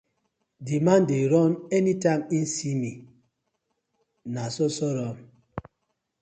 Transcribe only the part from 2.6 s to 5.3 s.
mi no so so run.